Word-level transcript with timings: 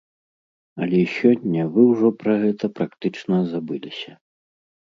Але 0.85 1.01
сёння 1.17 1.67
вы 1.75 1.81
ўжо 1.91 2.07
пра 2.23 2.33
гэта 2.45 2.65
практычна 2.81 3.35
забыліся. 3.55 4.11